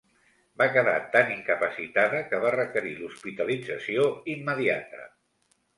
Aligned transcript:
Va 0.61 0.67
quedar 0.77 0.95
tan 1.15 1.29
incapacitada 1.33 2.23
que 2.33 2.41
va 2.47 2.55
requerir 2.57 2.97
hospitalització 3.11 4.13
immediata. 4.37 5.09